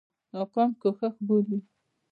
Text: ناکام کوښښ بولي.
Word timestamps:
ناکام 0.33 0.71
کوښښ 0.81 1.13
بولي. 1.27 1.59